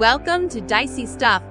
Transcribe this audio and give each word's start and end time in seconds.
Welcome 0.00 0.48
to 0.48 0.62
Dicey 0.62 1.04
Stuff, 1.04 1.42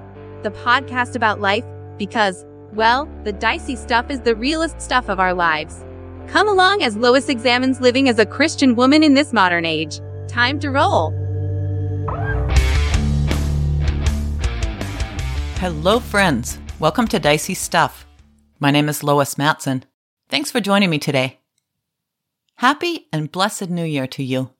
the 0.42 0.50
podcast 0.50 1.14
about 1.14 1.40
life 1.40 1.64
because, 1.98 2.44
well, 2.72 3.08
the 3.22 3.32
dicey 3.32 3.76
stuff 3.76 4.10
is 4.10 4.22
the 4.22 4.34
realest 4.34 4.80
stuff 4.80 5.08
of 5.08 5.20
our 5.20 5.32
lives. 5.32 5.84
Come 6.26 6.48
along 6.48 6.82
as 6.82 6.96
Lois 6.96 7.28
examines 7.28 7.80
living 7.80 8.08
as 8.08 8.18
a 8.18 8.26
Christian 8.26 8.74
woman 8.74 9.04
in 9.04 9.14
this 9.14 9.32
modern 9.32 9.64
age. 9.64 10.00
Time 10.26 10.58
to 10.58 10.70
roll. 10.72 11.12
Hello, 15.60 16.00
friends. 16.00 16.58
Welcome 16.80 17.06
to 17.06 17.20
Dicey 17.20 17.54
Stuff. 17.54 18.04
My 18.58 18.72
name 18.72 18.88
is 18.88 19.04
Lois 19.04 19.38
Matson. 19.38 19.84
Thanks 20.28 20.50
for 20.50 20.58
joining 20.58 20.90
me 20.90 20.98
today. 20.98 21.38
Happy 22.56 23.06
and 23.12 23.30
blessed 23.30 23.70
New 23.70 23.84
Year 23.84 24.08
to 24.08 24.24
you. 24.24 24.50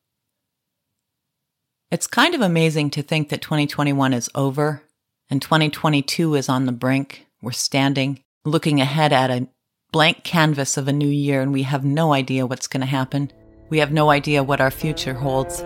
It's 1.91 2.07
kind 2.07 2.37
of 2.37 2.41
amazing 2.41 2.91
to 2.91 3.03
think 3.03 3.31
that 3.31 3.43
2021 3.43 4.13
is 4.13 4.31
over 4.37 4.85
and 5.29 5.43
2022 5.43 6.37
is 6.37 6.49
on 6.49 6.67
the 6.67 6.71
brink. 6.71 7.27
We're 7.43 7.51
standing, 7.51 8.23
looking 8.45 8.81
ahead 8.81 9.13
at 9.13 9.33
a 9.33 9.49
blank 9.91 10.23
canvas 10.23 10.77
of 10.77 10.87
a 10.87 10.93
new 10.93 11.09
year, 11.09 11.43
and 11.43 11.53
we 11.53 11.65
have 11.65 11.85
no 11.85 12.13
idea 12.13 12.47
what's 12.47 12.69
going 12.69 12.83
to 12.83 12.87
happen. 12.87 13.33
We 13.71 13.79
have 13.79 13.91
no 13.91 14.09
idea 14.09 14.45
what 14.45 14.61
our 14.61 14.71
future 14.71 15.15
holds. 15.15 15.63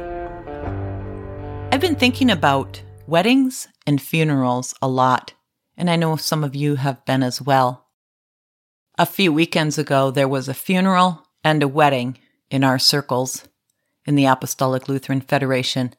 I've 1.71 1.83
been 1.83 1.95
thinking 1.95 2.31
about 2.31 2.83
weddings 3.07 3.69
and 3.87 4.01
funerals 4.01 4.75
a 4.81 4.89
lot, 4.89 5.35
and 5.77 5.91
I 5.91 5.97
know 5.97 6.17
some 6.17 6.43
of 6.43 6.57
you 6.57 6.77
have 6.77 7.05
been 7.05 7.23
as 7.23 7.43
well. 7.43 7.89
A 8.97 9.05
few 9.05 9.31
weekends 9.31 9.77
ago, 9.77 10.11
there 10.11 10.29
was 10.29 10.49
a 10.49 10.55
funeral 10.55 11.27
and 11.45 11.63
a 11.63 11.69
wedding 11.69 12.17
in 12.51 12.65
our 12.65 12.79
circles 12.79 13.47
in 14.07 14.15
the 14.15 14.25
Apostolic 14.25 14.89
Lutheran 14.89 15.21
Federation 15.21 15.93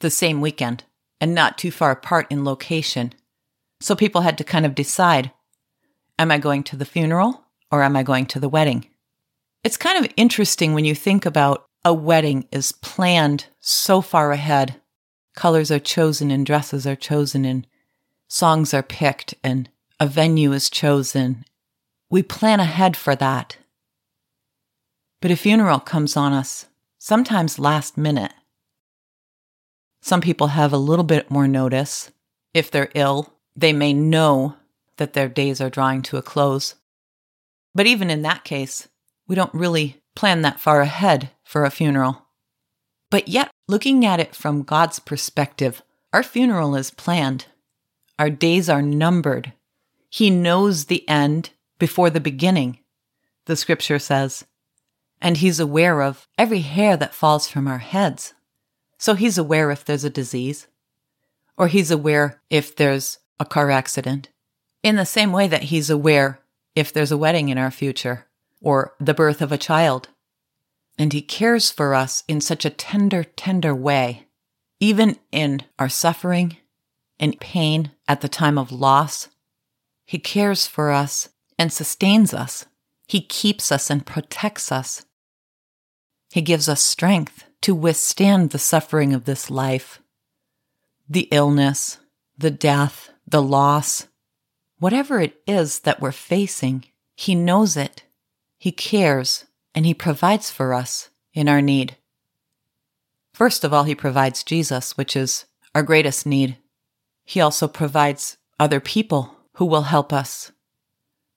the 0.00 0.10
same 0.10 0.40
weekend 0.40 0.84
and 1.20 1.34
not 1.34 1.58
too 1.58 1.70
far 1.70 1.90
apart 1.90 2.26
in 2.30 2.44
location. 2.44 3.12
So 3.80 3.94
people 3.94 4.22
had 4.22 4.38
to 4.38 4.44
kind 4.44 4.66
of 4.66 4.74
decide 4.74 5.32
am 6.18 6.30
I 6.30 6.38
going 6.38 6.62
to 6.64 6.76
the 6.76 6.84
funeral 6.84 7.44
or 7.70 7.82
am 7.82 7.96
I 7.96 8.02
going 8.02 8.26
to 8.26 8.40
the 8.40 8.48
wedding? 8.48 8.86
It's 9.64 9.76
kind 9.76 10.02
of 10.02 10.12
interesting 10.16 10.74
when 10.74 10.84
you 10.84 10.94
think 10.94 11.26
about 11.26 11.66
a 11.84 11.92
wedding 11.92 12.48
is 12.50 12.72
planned 12.72 13.46
so 13.60 14.00
far 14.00 14.32
ahead. 14.32 14.80
Colors 15.34 15.70
are 15.70 15.78
chosen 15.78 16.30
and 16.30 16.46
dresses 16.46 16.86
are 16.86 16.96
chosen 16.96 17.44
and 17.44 17.66
songs 18.28 18.72
are 18.72 18.82
picked 18.82 19.34
and 19.44 19.68
a 20.00 20.06
venue 20.06 20.52
is 20.52 20.70
chosen. 20.70 21.44
We 22.10 22.22
plan 22.22 22.60
ahead 22.60 22.96
for 22.96 23.14
that. 23.16 23.58
But 25.20 25.30
a 25.30 25.36
funeral 25.36 25.80
comes 25.80 26.16
on 26.16 26.32
us, 26.32 26.66
sometimes 26.98 27.58
last 27.58 27.96
minute. 27.96 28.32
Some 30.06 30.20
people 30.20 30.46
have 30.46 30.72
a 30.72 30.78
little 30.78 31.04
bit 31.04 31.32
more 31.32 31.48
notice. 31.48 32.12
If 32.54 32.70
they're 32.70 32.92
ill, 32.94 33.32
they 33.56 33.72
may 33.72 33.92
know 33.92 34.54
that 34.98 35.14
their 35.14 35.28
days 35.28 35.60
are 35.60 35.68
drawing 35.68 36.02
to 36.02 36.16
a 36.16 36.22
close. 36.22 36.76
But 37.74 37.88
even 37.88 38.08
in 38.08 38.22
that 38.22 38.44
case, 38.44 38.86
we 39.26 39.34
don't 39.34 39.52
really 39.52 40.00
plan 40.14 40.42
that 40.42 40.60
far 40.60 40.80
ahead 40.80 41.30
for 41.42 41.64
a 41.64 41.72
funeral. 41.72 42.22
But 43.10 43.26
yet, 43.26 43.50
looking 43.66 44.06
at 44.06 44.20
it 44.20 44.36
from 44.36 44.62
God's 44.62 45.00
perspective, 45.00 45.82
our 46.12 46.22
funeral 46.22 46.76
is 46.76 46.92
planned. 46.92 47.46
Our 48.16 48.30
days 48.30 48.70
are 48.70 48.82
numbered. 48.82 49.54
He 50.08 50.30
knows 50.30 50.84
the 50.84 51.02
end 51.08 51.50
before 51.80 52.10
the 52.10 52.20
beginning, 52.20 52.78
the 53.46 53.56
scripture 53.56 53.98
says. 53.98 54.44
And 55.20 55.38
He's 55.38 55.58
aware 55.58 56.00
of 56.00 56.28
every 56.38 56.60
hair 56.60 56.96
that 56.96 57.12
falls 57.12 57.48
from 57.48 57.66
our 57.66 57.78
heads. 57.78 58.34
So 58.98 59.14
he's 59.14 59.38
aware 59.38 59.70
if 59.70 59.84
there's 59.84 60.04
a 60.04 60.10
disease, 60.10 60.66
or 61.56 61.68
he's 61.68 61.90
aware 61.90 62.40
if 62.50 62.76
there's 62.76 63.18
a 63.38 63.44
car 63.44 63.70
accident, 63.70 64.28
in 64.82 64.96
the 64.96 65.06
same 65.06 65.32
way 65.32 65.48
that 65.48 65.64
he's 65.64 65.90
aware 65.90 66.40
if 66.74 66.92
there's 66.92 67.12
a 67.12 67.18
wedding 67.18 67.48
in 67.48 67.58
our 67.58 67.70
future, 67.70 68.26
or 68.60 68.94
the 69.00 69.14
birth 69.14 69.40
of 69.40 69.52
a 69.52 69.58
child. 69.58 70.08
And 70.98 71.12
he 71.12 71.22
cares 71.22 71.70
for 71.70 71.94
us 71.94 72.24
in 72.28 72.40
such 72.40 72.64
a 72.64 72.70
tender, 72.70 73.24
tender 73.24 73.74
way, 73.74 74.26
even 74.80 75.16
in 75.32 75.62
our 75.78 75.88
suffering 75.88 76.56
and 77.18 77.40
pain 77.40 77.92
at 78.06 78.20
the 78.20 78.28
time 78.28 78.58
of 78.58 78.72
loss. 78.72 79.28
He 80.04 80.18
cares 80.18 80.66
for 80.66 80.90
us 80.90 81.30
and 81.58 81.72
sustains 81.72 82.34
us. 82.34 82.66
He 83.08 83.20
keeps 83.20 83.72
us 83.72 83.88
and 83.88 84.04
protects 84.04 84.70
us. 84.70 85.05
He 86.36 86.42
gives 86.42 86.68
us 86.68 86.82
strength 86.82 87.44
to 87.62 87.74
withstand 87.74 88.50
the 88.50 88.58
suffering 88.58 89.14
of 89.14 89.24
this 89.24 89.48
life, 89.48 90.02
the 91.08 91.28
illness, 91.30 91.96
the 92.36 92.50
death, 92.50 93.08
the 93.26 93.40
loss, 93.40 94.06
whatever 94.78 95.18
it 95.18 95.40
is 95.46 95.80
that 95.80 95.98
we're 95.98 96.12
facing, 96.12 96.84
He 97.14 97.34
knows 97.34 97.74
it, 97.74 98.02
He 98.58 98.70
cares, 98.70 99.46
and 99.74 99.86
He 99.86 99.94
provides 99.94 100.50
for 100.50 100.74
us 100.74 101.08
in 101.32 101.48
our 101.48 101.62
need. 101.62 101.96
First 103.32 103.64
of 103.64 103.72
all, 103.72 103.84
He 103.84 103.94
provides 103.94 104.44
Jesus, 104.44 104.94
which 104.94 105.16
is 105.16 105.46
our 105.74 105.82
greatest 105.82 106.26
need. 106.26 106.58
He 107.24 107.40
also 107.40 107.66
provides 107.66 108.36
other 108.60 108.78
people 108.78 109.38
who 109.54 109.64
will 109.64 109.84
help 109.84 110.12
us. 110.12 110.52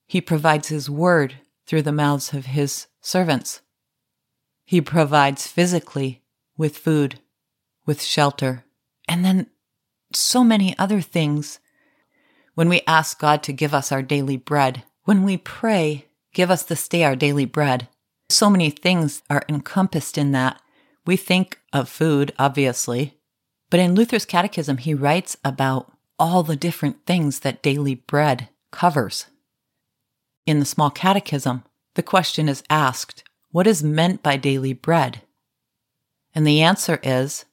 He 0.06 0.20
provides 0.20 0.68
His 0.68 0.90
word 0.90 1.36
through 1.64 1.84
the 1.84 1.90
mouths 1.90 2.34
of 2.34 2.44
His 2.44 2.86
servants. 3.00 3.62
He 4.64 4.80
provides 4.80 5.46
physically 5.46 6.22
with 6.56 6.78
food, 6.78 7.20
with 7.86 8.02
shelter, 8.02 8.64
and 9.08 9.24
then 9.24 9.48
so 10.12 10.44
many 10.44 10.76
other 10.78 11.00
things. 11.00 11.58
When 12.54 12.68
we 12.68 12.82
ask 12.86 13.18
God 13.18 13.42
to 13.44 13.52
give 13.52 13.74
us 13.74 13.90
our 13.90 14.02
daily 14.02 14.36
bread, 14.36 14.84
when 15.04 15.24
we 15.24 15.36
pray, 15.36 16.06
give 16.34 16.50
us 16.50 16.62
this 16.62 16.86
day 16.88 17.04
our 17.04 17.16
daily 17.16 17.46
bread, 17.46 17.88
so 18.28 18.50
many 18.50 18.70
things 18.70 19.22
are 19.30 19.44
encompassed 19.48 20.18
in 20.18 20.32
that. 20.32 20.60
We 21.06 21.16
think 21.16 21.60
of 21.72 21.88
food, 21.88 22.32
obviously, 22.38 23.18
but 23.70 23.80
in 23.80 23.94
Luther's 23.94 24.24
Catechism, 24.24 24.78
he 24.78 24.94
writes 24.94 25.36
about 25.44 25.92
all 26.18 26.42
the 26.42 26.56
different 26.56 27.06
things 27.06 27.40
that 27.40 27.62
daily 27.62 27.94
bread 27.94 28.48
covers. 28.70 29.26
In 30.46 30.58
the 30.58 30.66
Small 30.66 30.90
Catechism, 30.90 31.64
the 31.94 32.02
question 32.02 32.48
is 32.48 32.62
asked 32.68 33.24
what 33.50 33.66
is 33.66 33.82
meant 33.82 34.22
by 34.22 34.36
daily 34.36 34.72
bread? 34.72 35.22
And 36.34 36.46
the 36.46 36.62
answer 36.62 37.00
is 37.02 37.44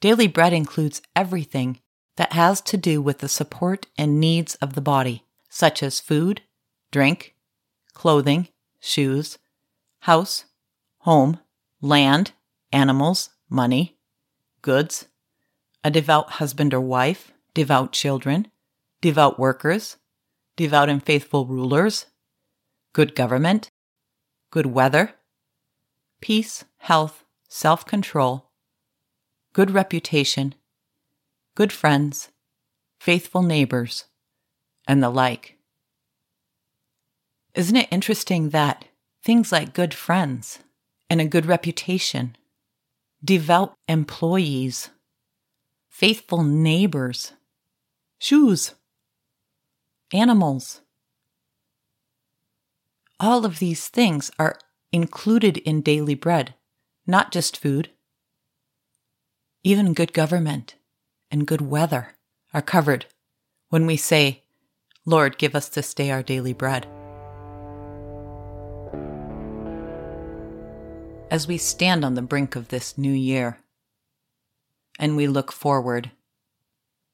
daily 0.00 0.26
bread 0.26 0.52
includes 0.52 1.02
everything 1.14 1.80
that 2.16 2.32
has 2.32 2.60
to 2.62 2.76
do 2.76 3.00
with 3.00 3.18
the 3.18 3.28
support 3.28 3.86
and 3.96 4.20
needs 4.20 4.54
of 4.56 4.74
the 4.74 4.80
body, 4.80 5.24
such 5.48 5.82
as 5.82 6.00
food, 6.00 6.42
drink, 6.90 7.34
clothing, 7.94 8.48
shoes, 8.80 9.38
house, 10.00 10.44
home, 10.98 11.40
land, 11.80 12.32
animals, 12.72 13.30
money, 13.48 13.96
goods, 14.62 15.06
a 15.84 15.90
devout 15.90 16.30
husband 16.32 16.74
or 16.74 16.80
wife, 16.80 17.32
devout 17.54 17.92
children, 17.92 18.48
devout 19.00 19.38
workers, 19.38 19.96
devout 20.56 20.88
and 20.88 21.02
faithful 21.02 21.46
rulers, 21.46 22.06
good 22.92 23.14
government, 23.14 23.70
good 24.56 24.72
weather, 24.72 25.12
peace, 26.22 26.64
health, 26.78 27.26
self 27.46 27.84
control, 27.84 28.48
good 29.52 29.70
reputation, 29.70 30.54
good 31.54 31.70
friends, 31.70 32.30
faithful 32.98 33.42
neighbors, 33.42 34.06
and 34.88 35.02
the 35.02 35.10
like. 35.10 35.58
Isn't 37.54 37.76
it 37.76 37.88
interesting 37.90 38.48
that 38.48 38.86
things 39.22 39.52
like 39.52 39.74
good 39.74 39.92
friends 39.92 40.60
and 41.10 41.20
a 41.20 41.26
good 41.26 41.44
reputation, 41.44 42.34
devout 43.22 43.74
employees, 43.88 44.88
faithful 45.90 46.42
neighbors, 46.42 47.32
shoes, 48.18 48.74
animals, 50.14 50.80
all 53.18 53.46
of 53.46 53.58
these 53.58 53.88
things 53.88 54.30
are 54.38 54.58
included 54.92 55.56
in 55.58 55.80
daily 55.80 56.14
bread, 56.14 56.54
not 57.06 57.32
just 57.32 57.56
food. 57.56 57.90
Even 59.64 59.94
good 59.94 60.12
government 60.12 60.76
and 61.30 61.46
good 61.46 61.60
weather 61.60 62.14
are 62.52 62.62
covered 62.62 63.06
when 63.68 63.86
we 63.86 63.96
say, 63.96 64.42
Lord, 65.04 65.38
give 65.38 65.54
us 65.54 65.68
this 65.68 65.94
day 65.94 66.10
our 66.10 66.22
daily 66.22 66.52
bread. 66.52 66.86
As 71.30 71.48
we 71.48 71.58
stand 71.58 72.04
on 72.04 72.14
the 72.14 72.22
brink 72.22 72.54
of 72.54 72.68
this 72.68 72.96
new 72.96 73.12
year 73.12 73.58
and 74.98 75.16
we 75.16 75.26
look 75.26 75.52
forward, 75.52 76.12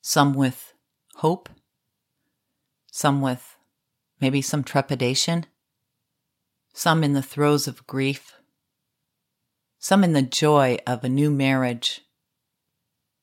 some 0.03 0.35
with 0.35 0.75
hope, 1.17 1.49
some 2.91 3.23
with 3.23 3.57
maybe 4.21 4.43
some 4.43 4.63
trepidation, 4.63 5.47
some 6.73 7.05
in 7.05 7.13
the 7.13 7.23
throes 7.23 7.69
of 7.69 7.87
grief, 7.87 8.35
some 9.79 10.03
in 10.05 10.13
the 10.13 10.23
joy 10.23 10.79
of 10.87 11.05
a 11.05 11.09
new 11.09 11.31
marriage, 11.31 12.03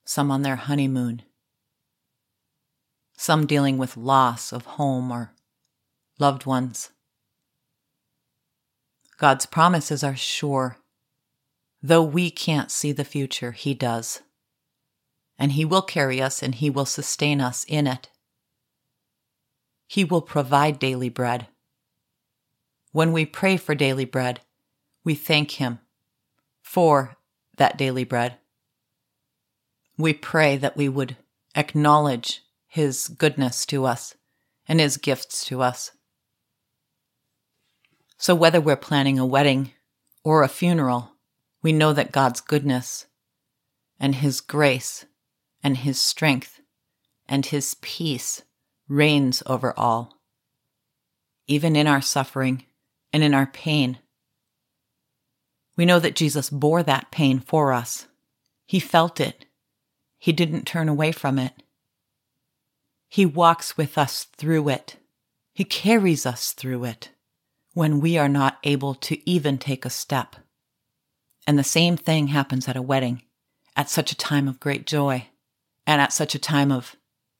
some 0.06 0.30
on 0.30 0.42
their 0.42 0.56
honeymoon, 0.56 1.22
some 3.18 3.46
dealing 3.46 3.78
with 3.78 3.98
loss 3.98 4.52
of 4.52 4.66
home 4.66 5.12
or 5.12 5.34
loved 6.20 6.46
ones. 6.46 6.92
God's 9.18 9.46
promises 9.46 10.04
are 10.04 10.16
sure. 10.16 10.78
Though 11.82 12.04
we 12.04 12.32
can't 12.32 12.72
see 12.72 12.92
the 12.92 13.04
future, 13.04 13.52
He 13.52 13.74
does. 13.74 14.22
And 15.38 15.54
He 15.54 15.66
will 15.66 15.82
carry 15.82 16.22
us 16.22 16.44
and 16.44 16.56
He 16.56 16.70
will 16.70 16.86
sustain 16.86 17.42
us 17.42 17.66
in 17.68 17.88
it. 17.88 18.10
He 19.88 20.04
will 20.04 20.22
provide 20.22 20.80
daily 20.80 21.10
bread. 21.10 21.48
When 22.92 23.14
we 23.14 23.26
pray 23.26 23.58
for 23.58 23.76
daily 23.76 24.06
bread, 24.06 24.42
we 25.04 25.14
thank 25.14 25.52
Him 25.52 25.80
for 26.62 27.18
that 27.58 27.78
daily 27.78 28.04
bread. 28.04 28.38
We 29.98 30.14
pray 30.14 30.58
that 30.58 30.76
we 30.76 30.90
would 30.90 31.16
acknowledge 31.56 32.42
His 32.68 33.08
goodness 33.08 33.66
to 33.68 33.86
us 33.86 34.16
and 34.68 34.80
His 34.80 34.98
gifts 34.98 35.46
to 35.46 35.62
us. 35.62 35.92
So, 38.18 38.34
whether 38.34 38.60
we're 38.60 38.76
planning 38.76 39.20
a 39.20 39.26
wedding 39.26 39.72
or 40.24 40.42
a 40.42 40.50
funeral, 40.50 41.12
we 41.62 41.72
know 41.72 41.94
that 41.94 42.12
God's 42.12 42.42
goodness 42.42 43.06
and 44.00 44.16
His 44.16 44.42
grace 44.42 45.06
and 45.64 45.78
His 45.78 46.02
strength 46.02 46.60
and 47.28 47.46
His 47.46 47.76
peace 47.82 48.42
reigns 48.88 49.44
over 49.46 49.78
all, 49.78 50.18
even 51.46 51.76
in 51.76 51.86
our 51.86 52.02
suffering 52.02 52.66
and 53.12 53.24
in 53.24 53.34
our 53.34 53.48
pain. 53.48 53.98
We 55.76 55.86
know 55.86 56.00
that 56.00 56.16
Jesus 56.16 56.50
bore 56.50 56.84
that 56.84 57.12
pain 57.12 57.40
for 57.40 57.72
us. 57.72 58.08
He 58.66 58.80
felt 58.80 59.20
it. 59.20 59.46
He 60.18 60.32
didn't 60.32 60.68
turn 60.68 60.90
away 60.90 61.12
from 61.12 61.40
it. 61.40 61.54
He 63.08 63.26
walks 63.26 63.78
with 63.78 63.98
us 63.98 64.26
through 64.38 64.70
it. 64.70 64.98
He 65.54 65.64
carries 65.64 66.26
us 66.26 66.52
through 66.52 66.84
it 66.84 67.10
when 67.74 68.00
we 68.00 68.18
are 68.18 68.30
not 68.30 68.60
able 68.64 68.94
to 68.96 69.30
even 69.30 69.58
take 69.58 69.86
a 69.86 69.90
step. 69.90 70.36
And 71.48 71.58
the 71.58 71.64
same 71.64 71.98
thing 71.98 72.28
happens 72.28 72.68
at 72.68 72.76
a 72.76 72.82
wedding, 72.82 73.24
at 73.76 73.90
such 73.90 74.12
a 74.12 74.18
time 74.18 74.48
of 74.48 74.60
great 74.60 74.86
joy, 74.86 75.28
and 75.88 76.02
at 76.02 76.14
such 76.14 76.36
a 76.36 76.40
time 76.40 76.72
of 76.72 76.96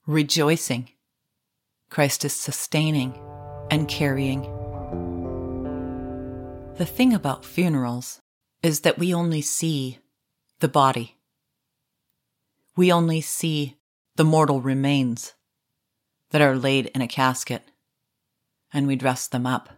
rejoicing. 0.06 0.88
Christ 1.90 2.24
is 2.24 2.32
sustaining 2.32 3.14
and 3.70 3.86
carrying. 3.86 4.59
The 6.80 6.86
thing 6.86 7.12
about 7.12 7.44
funerals 7.44 8.22
is 8.62 8.80
that 8.80 8.96
we 8.96 9.12
only 9.12 9.42
see 9.42 9.98
the 10.60 10.66
body. 10.66 11.18
We 12.74 12.90
only 12.90 13.20
see 13.20 13.76
the 14.16 14.24
mortal 14.24 14.62
remains 14.62 15.34
that 16.30 16.40
are 16.40 16.56
laid 16.56 16.86
in 16.94 17.02
a 17.02 17.06
casket, 17.06 17.64
and 18.72 18.86
we 18.86 18.96
dress 18.96 19.28
them 19.28 19.46
up 19.46 19.68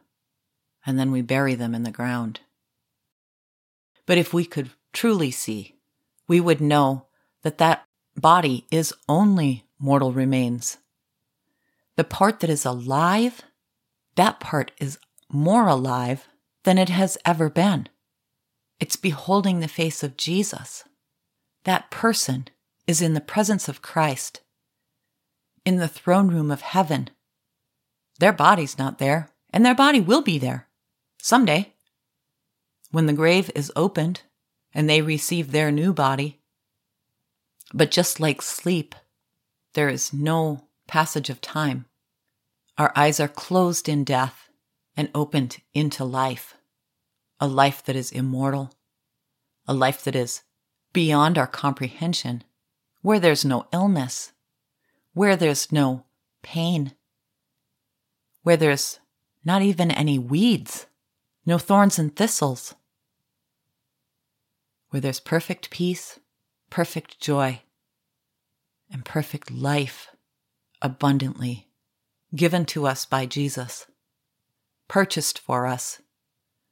and 0.86 0.96
then 0.96 1.10
we 1.10 1.22
bury 1.22 1.56
them 1.56 1.74
in 1.74 1.82
the 1.82 1.90
ground. 1.90 2.38
But 4.06 4.16
if 4.16 4.32
we 4.32 4.44
could 4.44 4.70
truly 4.92 5.32
see, 5.32 5.74
we 6.28 6.38
would 6.38 6.60
know 6.60 7.06
that 7.42 7.58
that 7.58 7.84
body 8.14 8.64
is 8.70 8.94
only 9.08 9.64
mortal 9.76 10.12
remains. 10.12 10.78
The 11.96 12.04
part 12.04 12.38
that 12.38 12.50
is 12.50 12.64
alive, 12.64 13.42
that 14.14 14.38
part 14.38 14.70
is 14.78 15.00
more 15.28 15.66
alive 15.66 16.28
than 16.64 16.78
it 16.78 16.88
has 16.88 17.18
ever 17.24 17.50
been. 17.50 17.88
It's 18.80 18.96
beholding 18.96 19.60
the 19.60 19.68
face 19.68 20.02
of 20.02 20.16
Jesus. 20.16 20.84
That 21.64 21.90
person 21.90 22.48
is 22.86 23.00
in 23.00 23.14
the 23.14 23.20
presence 23.20 23.68
of 23.68 23.82
Christ, 23.82 24.40
in 25.64 25.76
the 25.76 25.88
throne 25.88 26.28
room 26.28 26.50
of 26.50 26.60
heaven. 26.60 27.10
Their 28.18 28.32
body's 28.32 28.78
not 28.78 28.98
there, 28.98 29.30
and 29.50 29.64
their 29.64 29.74
body 29.74 30.00
will 30.00 30.22
be 30.22 30.38
there. 30.38 30.68
Someday, 31.20 31.72
when 32.90 33.06
the 33.06 33.12
grave 33.12 33.50
is 33.54 33.72
opened 33.74 34.22
and 34.74 34.88
they 34.88 35.02
receive 35.02 35.50
their 35.50 35.70
new 35.70 35.92
body. 35.92 36.40
But 37.72 37.90
just 37.90 38.20
like 38.20 38.42
sleep, 38.42 38.94
there 39.74 39.88
is 39.88 40.12
no 40.12 40.64
passage 40.86 41.30
of 41.30 41.40
time. 41.40 41.86
Our 42.78 42.92
eyes 42.96 43.20
are 43.20 43.28
closed 43.28 43.88
in 43.88 44.04
death 44.04 44.48
and 44.96 45.10
opened 45.14 45.60
into 45.74 46.04
life, 46.04 46.54
a 47.40 47.46
life 47.46 47.82
that 47.84 47.96
is 47.96 48.12
immortal, 48.12 48.72
a 49.66 49.74
life 49.74 50.04
that 50.04 50.16
is 50.16 50.42
beyond 50.92 51.38
our 51.38 51.46
comprehension, 51.46 52.44
where 53.00 53.18
there's 53.18 53.44
no 53.44 53.66
illness, 53.72 54.32
where 55.14 55.36
there's 55.36 55.72
no 55.72 56.04
pain, 56.42 56.92
where 58.42 58.56
there's 58.56 59.00
not 59.44 59.62
even 59.62 59.90
any 59.90 60.18
weeds 60.18 60.86
no 61.44 61.58
thorns 61.58 61.98
and 61.98 62.14
thistles. 62.14 62.74
Where 64.90 65.00
there's 65.00 65.20
perfect 65.20 65.70
peace, 65.70 66.20
perfect 66.70 67.20
joy, 67.20 67.62
and 68.90 69.04
perfect 69.04 69.50
life 69.50 70.08
abundantly 70.80 71.68
given 72.34 72.64
to 72.64 72.86
us 72.86 73.04
by 73.04 73.26
Jesus, 73.26 73.86
purchased 74.88 75.38
for 75.38 75.66
us 75.66 76.00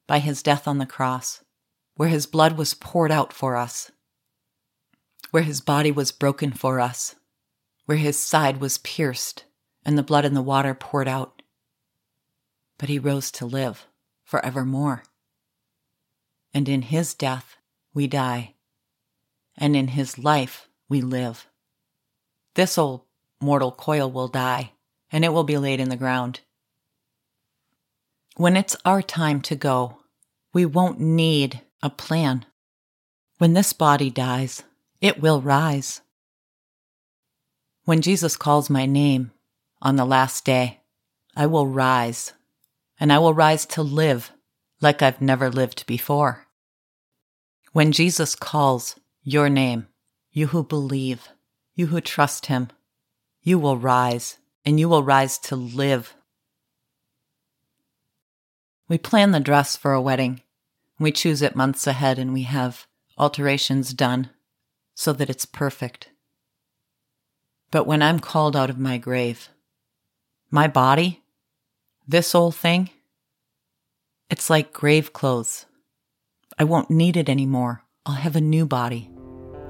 by 0.07 0.19
his 0.19 0.43
death 0.43 0.67
on 0.67 0.79
the 0.79 0.87
cross, 0.87 1.43
where 1.95 2.09
his 2.09 2.27
blood 2.27 2.57
was 2.57 2.75
poured 2.75 3.13
out 3.13 3.33
for 3.33 3.57
us, 3.57 3.91
where 5.31 5.43
his 5.43 5.61
body 5.61 5.93
was 5.93 6.13
broken 6.13 6.53
for 6.53 6.81
us, 6.81 7.15
where 7.87 7.99
his 7.99 8.19
side 8.19 8.61
was 8.61 8.79
pierced 8.79 9.45
and 9.85 9.97
the 9.97 10.03
blood 10.03 10.25
and 10.25 10.37
the 10.37 10.43
water 10.43 10.75
poured 10.75 11.09
out. 11.09 11.43
But 12.79 12.89
he 12.89 12.99
rose 12.99 13.31
to 13.33 13.47
live 13.47 13.87
forevermore. 14.25 15.03
And 16.53 16.69
in 16.69 16.83
his 16.83 17.15
death 17.15 17.57
we 17.95 18.07
die, 18.07 18.55
and 19.57 19.77
in 19.77 19.89
his 19.89 20.19
life 20.19 20.69
we 20.89 21.01
live. 21.01 21.47
This 22.55 22.77
old 22.79 23.03
mortal 23.41 23.73
coil 23.73 24.11
will 24.11 24.29
die, 24.29 24.73
and 25.13 25.25
it 25.25 25.33
will 25.33 25.45
be 25.45 25.57
laid 25.57 25.81
in 25.81 25.89
the 25.89 25.97
ground. 25.97 26.41
When 28.41 28.57
it's 28.57 28.75
our 28.87 29.03
time 29.03 29.43
to 29.43 29.55
go, 29.55 29.99
we 30.55 30.65
won't 30.65 30.99
need 30.99 31.61
a 31.83 31.91
plan. 31.91 32.47
When 33.37 33.53
this 33.53 33.75
body 33.75 34.09
dies, 34.09 34.63
it 34.99 35.21
will 35.21 35.43
rise. 35.43 36.01
When 37.85 38.01
Jesus 38.01 38.39
calls 38.39 38.71
my 38.71 38.87
name 38.87 39.33
on 39.83 39.97
the 39.97 40.07
last 40.07 40.47
day, 40.47 40.81
I 41.37 41.49
will 41.49 41.67
rise 41.67 42.33
and 42.99 43.13
I 43.13 43.19
will 43.19 43.35
rise 43.35 43.67
to 43.67 43.83
live 43.83 44.33
like 44.81 45.03
I've 45.03 45.21
never 45.21 45.51
lived 45.51 45.85
before. 45.87 46.47
When 47.73 47.93
Jesus 47.93 48.35
calls 48.35 48.99
your 49.23 49.51
name, 49.51 49.87
you 50.33 50.47
who 50.47 50.65
believe, 50.65 51.29
you 51.75 51.89
who 51.89 52.01
trust 52.01 52.47
him, 52.47 52.69
you 53.43 53.59
will 53.59 53.77
rise 53.77 54.39
and 54.65 54.81
you 54.81 54.89
will 54.89 55.03
rise 55.03 55.37
to 55.41 55.57
live. 55.57 56.15
We 58.91 58.99
plan 58.99 59.31
the 59.31 59.39
dress 59.39 59.77
for 59.77 59.93
a 59.93 60.01
wedding. 60.03 60.43
We 60.99 61.13
choose 61.13 61.43
it 61.43 61.55
months 61.55 61.87
ahead 61.87 62.19
and 62.19 62.33
we 62.33 62.43
have 62.43 62.89
alterations 63.17 63.95
done 63.95 64.31
so 64.97 65.13
that 65.13 65.31
it's 65.31 65.47
perfect. 65.47 66.09
But 67.71 67.87
when 67.87 68.03
I'm 68.03 68.19
called 68.19 68.57
out 68.57 68.69
of 68.69 68.81
my 68.81 68.99
grave, 68.99 69.49
my 70.51 70.67
body 70.67 71.23
this 72.09 72.35
old 72.35 72.57
thing, 72.57 72.91
it's 74.29 74.51
like 74.51 74.73
grave 74.73 75.13
clothes. 75.13 75.67
I 76.59 76.65
won't 76.65 76.91
need 76.91 77.17
it 77.17 77.29
anymore. 77.29 77.85
I'll 78.05 78.15
have 78.15 78.35
a 78.35 78.41
new 78.41 78.67
body, 78.67 79.09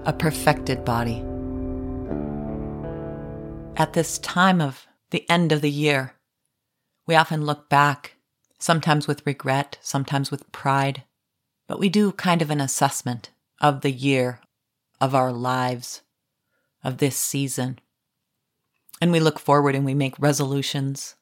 a 0.06 0.14
perfected 0.14 0.82
body. 0.82 1.22
At 3.76 3.92
this 3.92 4.16
time 4.20 4.62
of 4.62 4.86
the 5.10 5.28
end 5.28 5.52
of 5.52 5.60
the 5.60 5.70
year, 5.70 6.14
we 7.06 7.14
often 7.14 7.44
look 7.44 7.68
back, 7.68 8.16
sometimes 8.60 9.08
with 9.08 9.26
regret, 9.26 9.78
sometimes 9.80 10.30
with 10.30 10.52
pride, 10.52 11.02
but 11.66 11.80
we 11.80 11.88
do 11.88 12.12
kind 12.12 12.42
of 12.42 12.50
an 12.50 12.60
assessment 12.60 13.30
of 13.60 13.80
the 13.80 13.90
year, 13.90 14.40
of 15.00 15.14
our 15.14 15.32
lives, 15.32 16.02
of 16.84 16.98
this 16.98 17.16
season. 17.16 17.80
And 19.00 19.10
we 19.10 19.18
look 19.18 19.40
forward 19.40 19.74
and 19.74 19.84
we 19.84 19.94
make 19.94 20.14
resolutions 20.20 21.16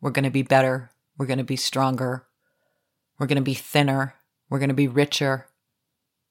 we're 0.00 0.10
going 0.10 0.24
to 0.24 0.30
be 0.30 0.42
better. 0.42 0.90
We're 1.16 1.26
going 1.26 1.38
to 1.38 1.44
be 1.44 1.56
stronger. 1.56 2.26
We're 3.18 3.26
going 3.26 3.36
to 3.36 3.42
be 3.42 3.54
thinner. 3.54 4.14
We're 4.48 4.58
going 4.58 4.68
to 4.68 4.74
be 4.74 4.88
richer. 4.88 5.46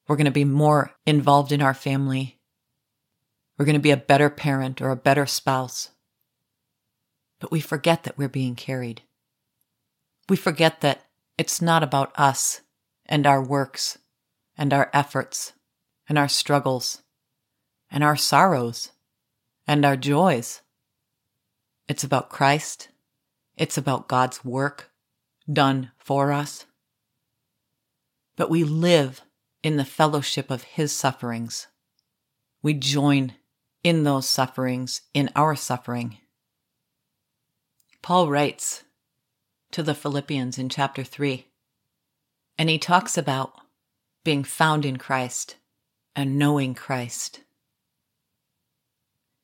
We're 0.06 0.16
going 0.16 0.24
to 0.24 0.30
be 0.30 0.44
more 0.44 0.94
involved 1.04 1.52
in 1.52 1.60
our 1.60 1.74
family. 1.74 2.40
We're 3.58 3.66
going 3.66 3.74
to 3.74 3.80
be 3.80 3.90
a 3.90 3.96
better 3.96 4.30
parent 4.30 4.80
or 4.80 4.90
a 4.90 4.96
better 4.96 5.26
spouse. 5.26 5.90
But 7.40 7.50
we 7.50 7.60
forget 7.60 8.04
that 8.04 8.16
we're 8.16 8.28
being 8.28 8.54
carried. 8.54 9.02
We 10.28 10.36
forget 10.36 10.80
that 10.82 11.04
it's 11.38 11.62
not 11.62 11.82
about 11.82 12.12
us 12.18 12.60
and 13.06 13.26
our 13.26 13.42
works 13.42 13.98
and 14.56 14.72
our 14.72 14.90
efforts 14.92 15.52
and 16.08 16.18
our 16.18 16.28
struggles 16.28 17.02
and 17.90 18.04
our 18.04 18.16
sorrows 18.16 18.92
and 19.66 19.84
our 19.84 19.96
joys 19.96 20.60
It's 21.88 22.04
about 22.04 22.28
Christ. 22.28 22.88
It's 23.56 23.78
about 23.78 24.08
God's 24.08 24.44
work 24.44 24.90
done 25.50 25.90
for 25.96 26.32
us. 26.32 26.66
But 28.36 28.50
we 28.50 28.62
live 28.62 29.22
in 29.62 29.76
the 29.76 29.84
fellowship 29.86 30.50
of 30.50 30.62
his 30.62 30.92
sufferings. 30.92 31.66
We 32.62 32.74
join 32.74 33.34
in 33.82 34.04
those 34.04 34.28
sufferings, 34.28 35.00
in 35.14 35.30
our 35.34 35.56
suffering. 35.56 36.18
Paul 38.02 38.28
writes 38.28 38.84
to 39.72 39.82
the 39.82 39.94
Philippians 39.94 40.58
in 40.58 40.68
chapter 40.68 41.04
3, 41.04 41.46
and 42.56 42.68
he 42.68 42.78
talks 42.78 43.18
about 43.18 43.54
being 44.24 44.44
found 44.44 44.84
in 44.84 44.96
Christ 44.96 45.56
and 46.16 46.38
knowing 46.38 46.74
Christ. 46.74 47.40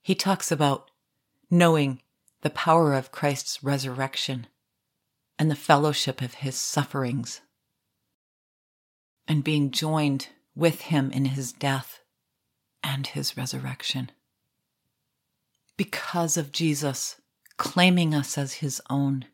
He 0.03 0.15
talks 0.15 0.51
about 0.51 0.91
knowing 1.51 2.03
the 2.43 2.51
power 2.51 2.95
of 2.95 3.13
Christ's 3.13 3.63
resurrection 3.63 4.47
and 5.39 5.51
the 5.51 5.57
fellowship 5.57 6.21
of 6.21 6.35
his 6.35 6.57
sufferings 6.57 7.41
and 9.27 9.43
being 9.43 9.71
joined 9.71 10.29
with 10.55 10.83
him 10.83 11.11
in 11.11 11.27
his 11.27 11.53
death 11.53 12.01
and 12.83 13.07
his 13.07 13.37
resurrection. 13.37 14.11
Because 15.77 16.37
of 16.37 16.53
Jesus 16.53 17.17
claiming 17.57 18.15
us 18.15 18.37
as 18.37 18.55
his 18.55 18.83
own, 18.91 19.25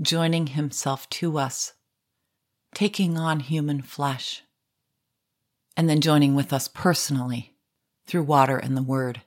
joining 0.00 0.48
himself 0.48 1.08
to 1.08 1.38
us, 1.38 1.72
taking 2.74 3.16
on 3.16 3.40
human 3.40 3.80
flesh, 3.80 4.42
and 5.76 5.88
then 5.88 6.00
joining 6.00 6.34
with 6.34 6.52
us 6.52 6.68
personally 6.68 7.54
through 8.06 8.22
water 8.22 8.56
and 8.56 8.76
the 8.76 8.82
word, 8.82 9.22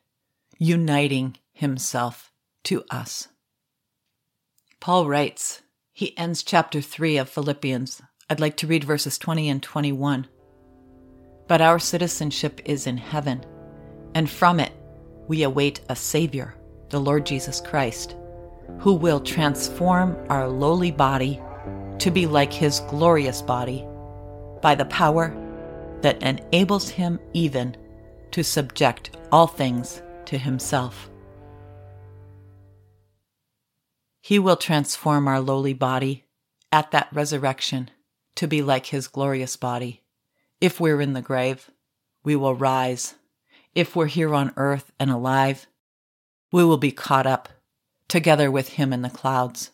uniting 0.58 1.38
himself 1.54 2.32
to 2.64 2.84
us. 2.90 3.28
Paul 4.80 5.08
writes, 5.08 5.62
he 5.92 6.18
ends 6.18 6.44
chapter 6.44 6.80
3 6.80 7.18
of 7.18 7.30
Philippians. 7.30 8.02
I'd 8.30 8.40
like 8.40 8.56
to 8.58 8.68
read 8.68 8.84
verses 8.84 9.18
20 9.18 9.50
and 9.50 9.62
21. 9.62 10.28
But 11.48 11.62
our 11.62 11.80
citizenship 11.80 12.62
is 12.64 12.88
in 12.88 12.98
heaven, 12.98 13.44
and 14.14 14.30
from 14.30 14.60
it 14.60 14.72
we 15.28 15.44
await 15.44 15.82
a 15.90 15.96
Savior, 15.96 16.56
the 16.90 17.02
Lord 17.02 17.26
Jesus 17.26 17.60
Christ, 17.60 18.16
who 18.80 18.94
will 18.94 19.20
transform 19.20 20.16
our 20.30 20.48
lowly 20.48 20.92
body 20.92 21.42
to 22.00 22.12
be 22.12 22.26
like 22.26 22.54
his 22.54 22.80
glorious 22.82 23.42
body 23.42 23.86
by 24.62 24.76
the 24.76 24.86
power 24.86 25.36
that 26.02 26.22
enables 26.22 26.90
him 26.90 27.20
even 27.34 27.76
to 28.32 28.44
subject 28.44 29.18
all 29.32 29.48
things 29.48 30.02
to 30.26 30.38
himself. 30.38 31.10
He 34.22 34.40
will 34.40 34.58
transform 34.58 35.28
our 35.28 35.42
lowly 35.42 35.74
body 35.74 36.26
at 36.72 36.92
that 36.92 37.10
resurrection 37.12 37.90
to 38.36 38.48
be 38.48 38.62
like 38.62 38.88
his 38.88 39.08
glorious 39.08 39.56
body. 39.56 40.04
If 40.62 40.80
we're 40.80 41.02
in 41.02 41.14
the 41.14 41.22
grave, 41.22 41.72
we 42.24 42.36
will 42.36 42.56
rise. 42.56 43.16
If 43.74 43.96
we're 43.96 44.08
here 44.08 44.34
on 44.34 44.54
earth 44.56 44.92
and 45.00 45.10
alive, 45.10 45.68
we 46.52 46.64
will 46.64 46.78
be 46.78 46.92
caught 46.92 47.26
up 47.26 47.50
together 48.10 48.52
with 48.52 48.70
him 48.70 48.92
in 48.92 49.02
the 49.02 49.10
clouds. 49.10 49.72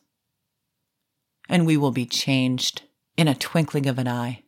And 1.49 1.65
we 1.65 1.77
will 1.77 1.91
be 1.91 2.05
changed 2.05 2.83
in 3.17 3.27
a 3.27 3.33
twinkling 3.35 3.87
of 3.87 3.97
an 3.97 4.07
eye. 4.07 4.43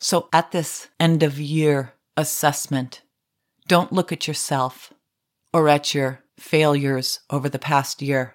So 0.00 0.28
at 0.32 0.50
this 0.50 0.88
end 0.98 1.22
of 1.22 1.38
year 1.38 1.94
assessment, 2.16 3.02
don't 3.68 3.92
look 3.92 4.10
at 4.10 4.26
yourself 4.26 4.92
or 5.52 5.68
at 5.68 5.94
your 5.94 6.20
failures 6.38 7.20
over 7.30 7.48
the 7.48 7.58
past 7.58 8.02
year. 8.02 8.34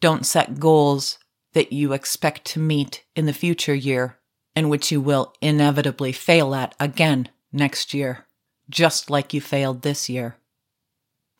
Don't 0.00 0.24
set 0.24 0.60
goals 0.60 1.18
that 1.52 1.72
you 1.72 1.92
expect 1.92 2.44
to 2.44 2.60
meet 2.60 3.04
in 3.14 3.26
the 3.26 3.32
future 3.32 3.74
year 3.74 4.18
and 4.54 4.70
which 4.70 4.90
you 4.90 5.00
will 5.00 5.34
inevitably 5.40 6.12
fail 6.12 6.54
at 6.54 6.74
again 6.80 7.28
next 7.52 7.92
year, 7.92 8.26
just 8.70 9.10
like 9.10 9.34
you 9.34 9.40
failed 9.40 9.82
this 9.82 10.08
year. 10.08 10.36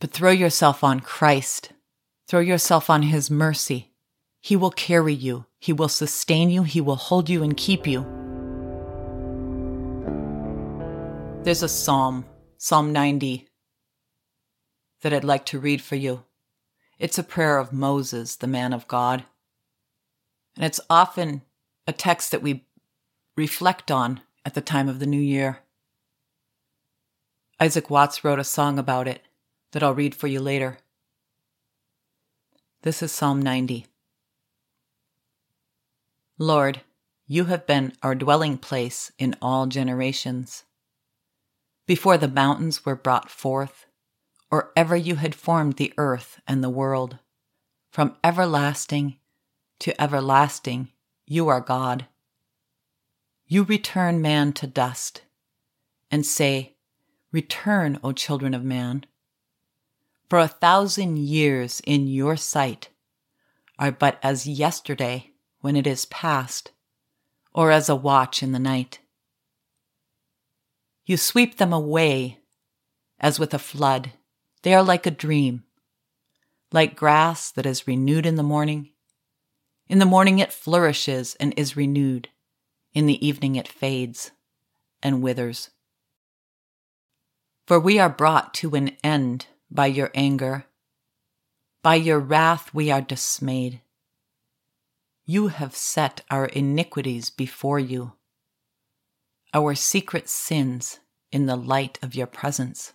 But 0.00 0.10
throw 0.10 0.30
yourself 0.30 0.84
on 0.84 1.00
Christ. 1.00 1.72
Throw 2.28 2.40
yourself 2.40 2.90
on 2.90 3.02
His 3.02 3.30
mercy. 3.30 3.92
He 4.42 4.54
will 4.54 4.70
carry 4.70 5.14
you. 5.14 5.46
He 5.58 5.72
will 5.72 5.88
sustain 5.88 6.50
you. 6.50 6.64
He 6.64 6.80
will 6.80 6.96
hold 6.96 7.30
you 7.30 7.42
and 7.42 7.56
keep 7.56 7.86
you. 7.86 8.04
There's 11.42 11.62
a 11.62 11.68
psalm, 11.68 12.26
Psalm 12.58 12.92
90, 12.92 13.48
that 15.02 15.12
I'd 15.12 15.24
like 15.24 15.46
to 15.46 15.58
read 15.58 15.80
for 15.80 15.96
you. 15.96 16.24
It's 16.98 17.18
a 17.18 17.22
prayer 17.22 17.58
of 17.58 17.72
Moses, 17.72 18.36
the 18.36 18.46
man 18.46 18.72
of 18.72 18.88
God. 18.88 19.24
And 20.56 20.64
it's 20.64 20.80
often 20.90 21.42
a 21.86 21.92
text 21.92 22.30
that 22.32 22.42
we 22.42 22.66
reflect 23.36 23.90
on 23.90 24.20
at 24.44 24.54
the 24.54 24.60
time 24.60 24.88
of 24.88 24.98
the 24.98 25.06
new 25.06 25.20
year. 25.20 25.60
Isaac 27.60 27.88
Watts 27.90 28.24
wrote 28.24 28.38
a 28.38 28.44
song 28.44 28.78
about 28.78 29.08
it 29.08 29.22
that 29.76 29.83
I'll 29.83 29.95
read 29.95 30.14
for 30.14 30.26
you 30.26 30.40
later. 30.40 30.78
This 32.80 33.02
is 33.02 33.12
Psalm 33.12 33.42
90. 33.42 33.85
Lord, 36.38 36.80
you 37.26 37.45
have 37.45 37.66
been 37.66 37.92
our 38.02 38.14
dwelling 38.14 38.56
place 38.56 39.12
in 39.18 39.37
all 39.42 39.66
generations. 39.66 40.64
Before 41.85 42.16
the 42.16 42.26
mountains 42.26 42.87
were 42.87 42.97
brought 42.97 43.30
forth, 43.30 43.85
or 44.50 44.73
ever 44.75 44.97
you 44.97 45.16
had 45.16 45.35
formed 45.35 45.75
the 45.75 45.92
earth 45.99 46.40
and 46.49 46.64
the 46.64 46.71
world. 46.71 47.18
From 47.90 48.16
everlasting 48.25 49.18
to 49.80 50.00
everlasting, 50.00 50.88
you 51.26 51.49
are 51.49 51.61
God. 51.61 52.06
You 53.47 53.64
return 53.64 54.23
man 54.23 54.54
to 54.54 54.66
dust 54.66 55.21
and 56.11 56.25
say, 56.25 56.76
Return, 57.30 58.00
O 58.02 58.12
children 58.12 58.54
of 58.54 58.64
man. 58.64 59.04
For 60.28 60.38
a 60.38 60.49
thousand 60.49 61.18
years 61.18 61.80
in 61.87 62.09
your 62.09 62.37
sight 62.37 62.88
are 63.78 63.92
but 63.92 64.18
as 64.23 64.47
yesterday 64.47 65.33
when 65.61 65.76
it 65.76 65.87
is 65.87 66.06
past, 66.06 66.73
or 67.54 67.71
as 67.71 67.88
a 67.88 67.97
watch 67.97 68.42
in 68.42 68.52
the 68.52 68.59
night. 68.59 69.00
You 71.04 71.16
sweep 71.16 71.56
them 71.56 71.73
away 71.73 72.40
as 73.21 73.38
with 73.38 73.54
a 73.54 73.59
flood 73.59 74.12
they 74.66 74.75
are 74.75 74.83
like 74.83 75.06
a 75.06 75.12
dream, 75.12 75.62
like 76.73 76.97
grass 76.97 77.52
that 77.52 77.66
is 77.66 77.87
renewed 77.87 78.26
in 78.26 78.35
the 78.35 78.42
morning. 78.42 78.90
In 79.88 80.00
the 80.00 80.04
morning 80.04 80.40
it 80.40 80.52
flourishes 80.52 81.37
and 81.38 81.54
is 81.56 81.76
renewed. 81.76 82.30
In 82.92 83.06
the 83.06 83.25
evening 83.25 83.54
it 83.54 83.68
fades 83.68 84.33
and 85.04 85.23
withers. 85.23 85.71
For 87.68 87.78
we 87.78 88.00
are 88.00 88.09
brought 88.09 88.54
to 88.54 88.75
an 88.75 88.97
end 89.04 89.47
by 89.70 89.87
your 89.87 90.11
anger. 90.14 90.66
By 91.82 91.96
your 91.96 92.18
wrath 92.18 92.73
we 92.75 92.90
are 92.90 93.00
dismayed. 93.00 93.80
You 95.25 95.49
have 95.49 95.75
set 95.75 96.23
our 96.30 96.46
iniquities 96.46 97.30
before 97.30 97.78
you, 97.80 98.12
our 99.52 99.75
secret 99.75 100.28
sins 100.28 101.00
in 101.32 101.46
the 101.46 101.56
light 101.56 101.99
of 102.02 102.14
your 102.14 102.28
presence 102.28 102.92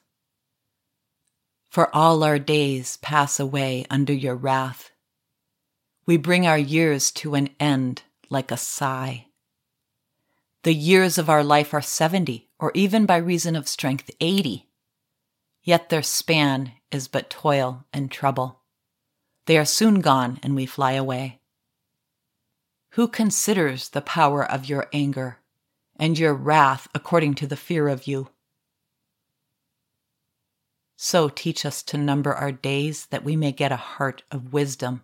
for 1.72 1.94
all 1.96 2.22
our 2.22 2.38
days 2.38 2.98
pass 2.98 3.40
away 3.40 3.86
under 3.90 4.12
your 4.12 4.36
wrath. 4.36 4.92
We 6.06 6.18
bring 6.18 6.46
our 6.46 6.58
years 6.58 7.12
to 7.12 7.34
an 7.36 7.50
end 7.62 8.04
like 8.30 8.51
a 8.51 8.58
sigh. 8.58 9.28
The 10.63 10.74
years 10.74 11.18
of 11.18 11.30
our 11.30 11.46
life 11.46 11.74
are 11.74 11.82
70, 11.82 12.50
or 12.60 12.74
even 12.75 13.06
by 13.06 13.16
reason 13.18 13.56
of 13.56 13.70
strength 13.70 14.12
80. 14.20 14.68
Yet 15.63 15.89
their 15.89 16.01
span 16.01 16.74
is 16.91 17.08
but 17.08 17.30
toil 17.30 17.86
and 17.94 18.12
trouble. 18.12 18.62
They 19.46 19.58
are 19.58 19.65
soon 19.65 20.01
gone 20.01 20.39
and 20.41 20.56
we 20.56 20.65
fly 20.65 20.94
away. 20.94 21.39
Who 22.91 23.08
considers 23.08 23.89
the 23.89 24.01
power 24.01 24.44
of 24.44 24.65
your 24.65 24.88
anger 24.91 25.38
and 25.96 26.18
your 26.18 26.34
wrath 26.34 26.88
according 26.94 27.36
to 27.36 27.48
the 27.48 27.56
fear 27.56 27.88
of 27.88 28.08
you? 28.08 28.30
So 30.98 31.30
teach 31.30 31.65
us 31.65 31.82
to 31.84 31.98
number 31.98 32.34
our 32.34 32.51
days 32.51 33.08
that 33.08 33.24
we 33.24 33.36
may 33.36 33.51
get 33.51 33.72
a 33.72 33.77
heart 33.77 34.24
of 34.30 34.53
wisdom. 34.53 35.03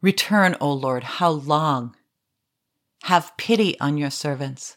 Return, 0.00 0.56
O 0.60 0.72
Lord, 0.72 1.04
how 1.04 1.30
long? 1.30 1.96
Have 3.04 3.36
pity 3.36 3.78
on 3.80 3.98
your 3.98 4.10
servants. 4.10 4.76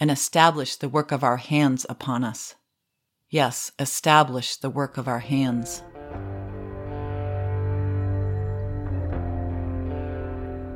and 0.00 0.10
establish 0.10 0.76
the 0.76 0.88
work 0.88 1.12
of 1.12 1.22
our 1.22 1.36
hands 1.36 1.86
upon 1.88 2.24
us. 2.24 2.54
Yes, 3.30 3.72
establish 3.78 4.56
the 4.56 4.70
work 4.70 4.96
of 4.96 5.08
our 5.08 5.20
hands. 5.20 5.82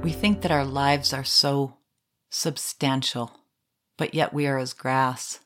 We 0.03 0.13
think 0.13 0.43
that 0.43 0.53
our 0.53 0.65
lives 0.65 1.13
are 1.13 1.25
so 1.25 1.77
substantial, 2.31 3.41
but 3.97 4.15
yet 4.15 4.33
we 4.33 4.47
are 4.47 4.59
as 4.59 4.73
grass. 4.73 5.41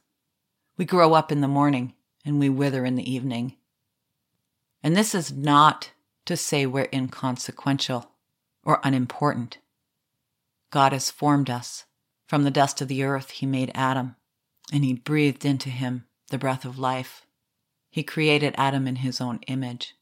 We 0.77 0.85
grow 0.85 1.15
up 1.15 1.33
in 1.33 1.41
the 1.41 1.49
morning 1.49 1.95
and 2.25 2.39
we 2.39 2.49
wither 2.49 2.85
in 2.85 2.95
the 2.95 3.11
evening. 3.11 3.57
And 4.83 4.97
this 4.97 5.15
is 5.15 5.33
not 5.33 5.93
to 6.27 6.37
say 6.37 6.67
we're 6.67 6.89
inconsequential 6.93 8.11
or 8.65 8.81
unimportant. 8.85 9.59
God 10.71 10.93
has 10.93 11.11
formed 11.11 11.51
us. 11.51 11.85
From 12.33 12.45
the 12.45 12.51
dust 12.51 12.81
of 12.81 12.89
the 12.89 13.03
earth, 13.03 13.29
He 13.29 13.45
made 13.45 13.71
Adam, 13.75 14.17
and 14.73 14.83
He 14.83 14.95
breathed 14.95 15.45
into 15.45 15.69
him 15.69 16.07
the 16.31 16.39
breath 16.39 16.65
of 16.65 16.79
life. 16.79 17.27
He 17.91 18.03
created 18.03 18.55
Adam 18.57 18.89
in 18.89 18.97
His 18.97 19.21
own 19.21 19.41
image. 19.49 19.97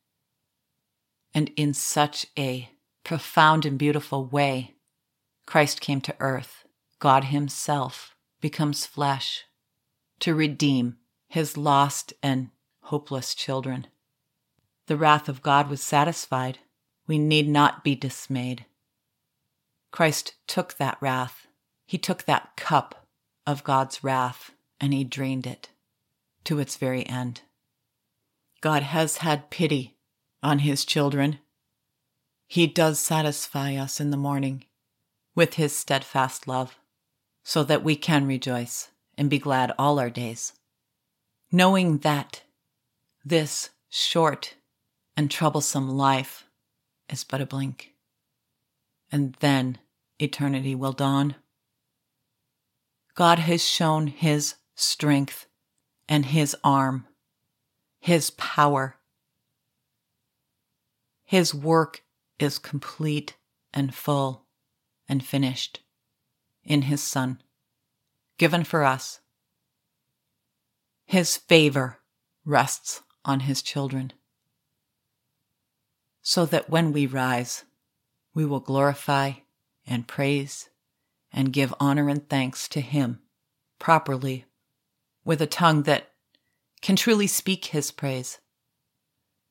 And 1.34 1.50
in 1.56 1.74
such 1.74 2.28
a 2.38 2.70
profound 3.02 3.66
and 3.66 3.76
beautiful 3.76 4.24
way, 4.24 4.76
Christ 5.44 5.80
came 5.80 6.00
to 6.02 6.14
earth. 6.20 6.64
God 7.00 7.24
Himself 7.24 8.14
becomes 8.40 8.86
flesh 8.86 9.42
to 10.20 10.32
redeem 10.32 10.98
His 11.26 11.56
lost 11.56 12.12
and 12.22 12.50
hopeless 12.82 13.34
children. 13.34 13.88
The 14.86 14.96
wrath 14.96 15.28
of 15.28 15.42
God 15.42 15.68
was 15.68 15.82
satisfied. 15.82 16.60
We 17.08 17.18
need 17.18 17.48
not 17.48 17.82
be 17.82 17.96
dismayed. 17.96 18.66
Christ 19.90 20.34
took 20.46 20.76
that 20.76 20.96
wrath. 21.00 21.48
He 21.90 21.98
took 21.98 22.22
that 22.22 22.54
cup 22.54 23.04
of 23.48 23.64
God's 23.64 24.04
wrath 24.04 24.52
and 24.80 24.94
he 24.94 25.02
drained 25.02 25.44
it 25.44 25.70
to 26.44 26.60
its 26.60 26.76
very 26.76 27.04
end. 27.04 27.40
God 28.60 28.84
has 28.84 29.16
had 29.16 29.50
pity 29.50 29.96
on 30.40 30.60
his 30.60 30.84
children. 30.84 31.40
He 32.46 32.68
does 32.68 33.00
satisfy 33.00 33.74
us 33.74 33.98
in 33.98 34.12
the 34.12 34.16
morning 34.16 34.66
with 35.34 35.54
his 35.54 35.76
steadfast 35.76 36.46
love 36.46 36.78
so 37.42 37.64
that 37.64 37.82
we 37.82 37.96
can 37.96 38.24
rejoice 38.24 38.92
and 39.18 39.28
be 39.28 39.40
glad 39.40 39.72
all 39.76 39.98
our 39.98 40.10
days, 40.10 40.52
knowing 41.50 41.98
that 41.98 42.42
this 43.24 43.70
short 43.88 44.54
and 45.16 45.28
troublesome 45.28 45.88
life 45.88 46.44
is 47.08 47.24
but 47.24 47.40
a 47.40 47.46
blink 47.46 47.94
and 49.10 49.34
then 49.40 49.78
eternity 50.20 50.76
will 50.76 50.92
dawn. 50.92 51.34
God 53.20 53.40
has 53.40 53.62
shown 53.62 54.06
his 54.06 54.54
strength 54.74 55.46
and 56.08 56.24
his 56.24 56.56
arm, 56.64 57.06
his 57.98 58.30
power. 58.30 58.96
His 61.22 61.54
work 61.54 62.02
is 62.38 62.58
complete 62.58 63.36
and 63.74 63.94
full 63.94 64.46
and 65.06 65.22
finished 65.22 65.80
in 66.64 66.80
his 66.80 67.02
Son, 67.02 67.42
given 68.38 68.64
for 68.64 68.84
us. 68.84 69.20
His 71.04 71.36
favor 71.36 71.98
rests 72.46 73.02
on 73.26 73.40
his 73.40 73.60
children, 73.60 74.14
so 76.22 76.46
that 76.46 76.70
when 76.70 76.90
we 76.90 77.04
rise, 77.04 77.66
we 78.32 78.46
will 78.46 78.60
glorify 78.60 79.32
and 79.86 80.08
praise 80.08 80.69
and 81.32 81.52
give 81.52 81.74
honor 81.78 82.08
and 82.08 82.28
thanks 82.28 82.68
to 82.68 82.80
Him 82.80 83.20
properly 83.78 84.44
with 85.24 85.40
a 85.40 85.46
tongue 85.46 85.82
that 85.84 86.10
can 86.82 86.96
truly 86.96 87.26
speak 87.26 87.66
His 87.66 87.90
praise. 87.90 88.38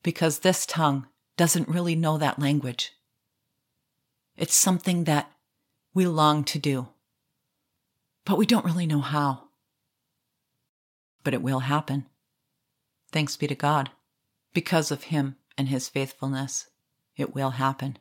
Because 0.03 0.39
this 0.39 0.65
tongue 0.65 1.07
doesn't 1.37 1.67
really 1.67 1.95
know 1.95 2.17
that 2.17 2.39
language. 2.39 2.93
It's 4.37 4.55
something 4.55 5.03
that 5.05 5.31
we 5.93 6.05
long 6.05 6.43
to 6.45 6.59
do, 6.59 6.89
but 8.25 8.37
we 8.37 8.45
don't 8.45 8.65
really 8.65 8.87
know 8.87 9.01
how. 9.01 9.49
But 11.23 11.33
it 11.33 11.41
will 11.41 11.59
happen. 11.59 12.05
Thanks 13.11 13.35
be 13.35 13.47
to 13.47 13.55
God. 13.55 13.89
Because 14.53 14.91
of 14.91 15.03
Him 15.03 15.35
and 15.57 15.69
His 15.69 15.89
faithfulness, 15.89 16.67
it 17.17 17.35
will 17.35 17.51
happen 17.51 17.97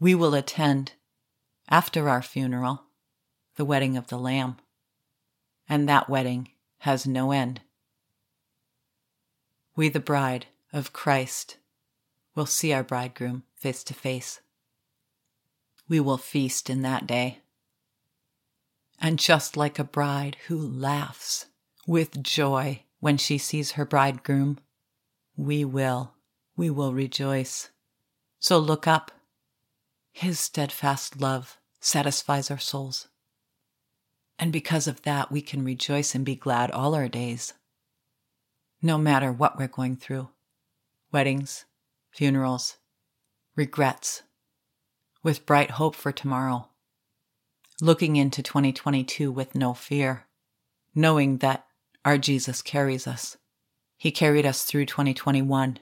we 0.00 0.14
will 0.14 0.34
attend, 0.34 0.92
after 1.68 2.08
our 2.08 2.22
funeral, 2.22 2.84
the 3.58 3.64
wedding 3.64 3.96
of 3.96 4.06
the 4.06 4.16
Lamb. 4.16 4.56
And 5.68 5.88
that 5.88 6.08
wedding 6.08 6.50
has 6.78 7.06
no 7.06 7.32
end. 7.32 7.60
We, 9.74 9.88
the 9.88 10.00
bride 10.00 10.46
of 10.72 10.92
Christ, 10.92 11.58
will 12.36 12.46
see 12.46 12.72
our 12.72 12.84
bridegroom 12.84 13.42
face 13.56 13.82
to 13.84 13.94
face. 13.94 14.40
We 15.88 15.98
will 15.98 16.18
feast 16.18 16.70
in 16.70 16.82
that 16.82 17.06
day. 17.06 17.40
And 19.00 19.18
just 19.18 19.56
like 19.56 19.78
a 19.78 19.84
bride 19.84 20.36
who 20.46 20.56
laughs 20.56 21.46
with 21.84 22.22
joy 22.22 22.84
when 23.00 23.16
she 23.16 23.38
sees 23.38 23.72
her 23.72 23.84
bridegroom, 23.84 24.58
we 25.36 25.64
will, 25.64 26.14
we 26.56 26.70
will 26.70 26.92
rejoice. 26.92 27.70
So 28.38 28.58
look 28.58 28.86
up 28.86 29.10
his 30.12 30.38
steadfast 30.38 31.20
love 31.20 31.58
satisfies 31.80 32.50
our 32.50 32.58
souls. 32.58 33.08
And 34.38 34.52
because 34.52 34.86
of 34.86 35.02
that, 35.02 35.32
we 35.32 35.42
can 35.42 35.64
rejoice 35.64 36.14
and 36.14 36.24
be 36.24 36.36
glad 36.36 36.70
all 36.70 36.94
our 36.94 37.08
days, 37.08 37.54
no 38.80 38.96
matter 38.96 39.32
what 39.32 39.58
we're 39.58 39.68
going 39.68 39.96
through. 39.96 40.28
Weddings, 41.10 41.64
funerals, 42.10 42.76
regrets, 43.56 44.22
with 45.22 45.46
bright 45.46 45.72
hope 45.72 45.94
for 45.96 46.12
tomorrow, 46.12 46.68
looking 47.80 48.16
into 48.16 48.42
2022 48.42 49.32
with 49.32 49.54
no 49.54 49.74
fear, 49.74 50.26
knowing 50.94 51.38
that 51.38 51.66
our 52.04 52.18
Jesus 52.18 52.62
carries 52.62 53.06
us. 53.06 53.36
He 53.96 54.12
carried 54.12 54.46
us 54.46 54.62
through 54.62 54.86
2021, 54.86 55.78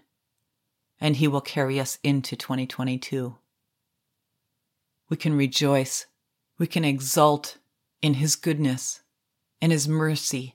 and 1.00 1.16
He 1.16 1.28
will 1.28 1.42
carry 1.42 1.78
us 1.78 1.98
into 2.02 2.36
2022 2.36 3.36
we 5.08 5.16
can 5.16 5.36
rejoice, 5.36 6.06
we 6.58 6.66
can 6.66 6.84
exult 6.84 7.58
in 8.02 8.14
His 8.14 8.36
goodness 8.36 9.00
in 9.60 9.70
His 9.70 9.88
mercy, 9.88 10.54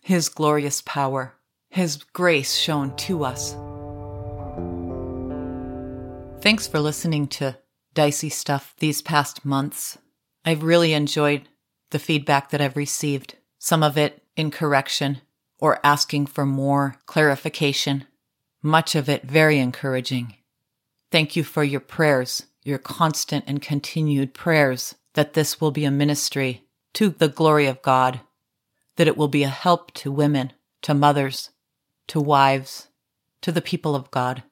His 0.00 0.28
glorious 0.28 0.82
power, 0.82 1.34
His 1.68 1.96
grace 1.96 2.56
shown 2.56 2.96
to 2.96 3.24
us. 3.24 3.52
Thanks 6.42 6.66
for 6.66 6.80
listening 6.80 7.28
to 7.28 7.58
Dicey 7.92 8.30
Stuff 8.30 8.74
these 8.78 9.02
past 9.02 9.44
months. 9.44 9.98
I've 10.44 10.62
really 10.62 10.94
enjoyed 10.94 11.48
the 11.90 11.98
feedback 11.98 12.50
that 12.50 12.60
I've 12.60 12.76
received, 12.76 13.36
some 13.58 13.82
of 13.82 13.98
it 13.98 14.22
in 14.36 14.50
correction 14.50 15.20
or 15.58 15.84
asking 15.84 16.26
for 16.26 16.46
more 16.46 16.96
clarification, 17.04 18.06
much 18.62 18.94
of 18.94 19.08
it 19.08 19.24
very 19.24 19.58
encouraging. 19.58 20.36
Thank 21.10 21.36
you 21.36 21.44
for 21.44 21.62
your 21.62 21.80
prayers 21.80 22.44
your 22.62 22.78
constant 22.78 23.44
and 23.46 23.62
continued 23.62 24.34
prayers 24.34 24.94
that 25.14 25.32
this 25.32 25.60
will 25.60 25.70
be 25.70 25.84
a 25.84 25.90
ministry 25.90 26.64
to 26.94 27.10
the 27.10 27.28
glory 27.28 27.66
of 27.66 27.82
God, 27.82 28.20
that 28.96 29.06
it 29.06 29.16
will 29.16 29.28
be 29.28 29.42
a 29.42 29.48
help 29.48 29.92
to 29.94 30.12
women, 30.12 30.52
to 30.82 30.94
mothers, 30.94 31.50
to 32.08 32.20
wives, 32.20 32.88
to 33.42 33.52
the 33.52 33.62
people 33.62 33.94
of 33.94 34.10
God, 34.10 34.42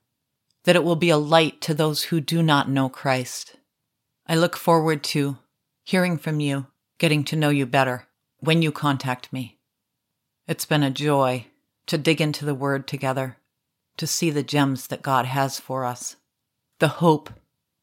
that 0.64 0.76
it 0.76 0.84
will 0.84 0.96
be 0.96 1.10
a 1.10 1.16
light 1.16 1.60
to 1.62 1.74
those 1.74 2.04
who 2.04 2.20
do 2.20 2.42
not 2.42 2.70
know 2.70 2.88
Christ. 2.88 3.56
I 4.26 4.34
look 4.34 4.56
forward 4.56 5.02
to 5.04 5.38
hearing 5.84 6.18
from 6.18 6.40
you, 6.40 6.66
getting 6.98 7.24
to 7.24 7.36
know 7.36 7.50
you 7.50 7.66
better 7.66 8.06
when 8.40 8.62
you 8.62 8.72
contact 8.72 9.32
me. 9.32 9.58
It's 10.46 10.64
been 10.64 10.82
a 10.82 10.90
joy 10.90 11.46
to 11.86 11.98
dig 11.98 12.20
into 12.20 12.44
the 12.44 12.54
Word 12.54 12.86
together, 12.86 13.38
to 13.96 14.06
see 14.06 14.30
the 14.30 14.42
gems 14.42 14.86
that 14.88 15.02
God 15.02 15.26
has 15.26 15.58
for 15.58 15.84
us, 15.84 16.16
the 16.78 16.88
hope 16.88 17.30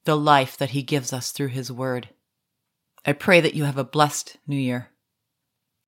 the 0.06 0.16
life 0.16 0.56
that 0.58 0.70
He 0.70 0.84
gives 0.84 1.12
us 1.12 1.32
through 1.32 1.50
His 1.50 1.72
Word. 1.72 2.10
I 3.08 3.14
pray 3.14 3.40
that 3.40 3.54
you 3.54 3.66
have 3.66 3.78
a 3.78 3.84
blessed 3.84 4.38
new 4.48 4.58
year 4.58 4.90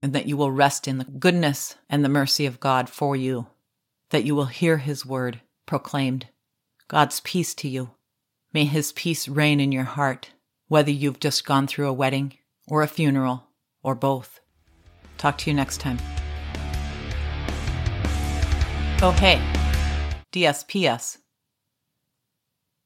and 0.04 0.14
that 0.14 0.28
you 0.28 0.38
will 0.38 0.52
rest 0.52 0.88
in 0.88 1.00
the 1.00 1.06
goodness 1.06 1.76
and 1.90 2.06
the 2.06 2.10
mercy 2.10 2.46
of 2.46 2.60
God 2.60 2.92
for 2.92 3.16
you, 3.16 3.48
that 4.12 4.24
you 4.24 4.36
will 4.36 4.46
hear 4.46 4.78
His 4.78 5.04
Word 5.04 5.42
proclaimed. 5.66 6.28
God's 6.88 7.20
peace 7.22 7.56
to 7.56 7.68
you. 7.68 7.90
May 8.54 8.66
His 8.66 8.92
peace 8.92 9.28
reign 9.28 9.60
in 9.60 9.72
your 9.72 9.84
heart, 9.84 10.30
whether 10.68 10.92
you've 10.92 11.20
just 11.20 11.44
gone 11.44 11.66
through 11.66 11.88
a 11.88 11.94
wedding 11.94 12.34
or 12.68 12.84
a 12.84 12.88
funeral 12.88 13.48
or 13.82 13.96
both. 13.96 14.40
Talk 15.18 15.40
to 15.40 15.50
you 15.50 15.56
next 15.56 15.80
time. 15.80 15.98
Oh, 19.02 19.16
hey, 19.18 19.42
DSPS. 20.32 21.18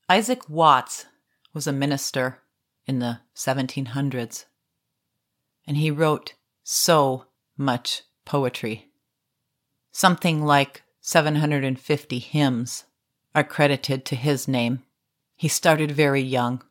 Isaac 0.07 0.49
Watts 0.49 1.05
was 1.53 1.67
a 1.67 1.73
minister 1.73 2.39
in 2.85 2.99
the 2.99 3.19
1700s, 3.35 4.45
and 5.67 5.77
he 5.77 5.91
wrote 5.91 6.33
so 6.63 7.25
much 7.57 8.03
poetry. 8.25 8.91
Something 9.91 10.43
like 10.43 10.83
750 11.01 12.19
hymns 12.19 12.85
are 13.33 13.43
credited 13.43 14.05
to 14.05 14.15
his 14.15 14.47
name. 14.47 14.83
He 15.35 15.47
started 15.47 15.91
very 15.91 16.21
young. 16.21 16.61